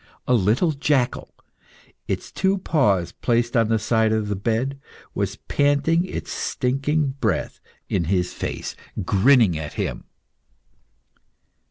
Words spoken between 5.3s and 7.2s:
panting its stinking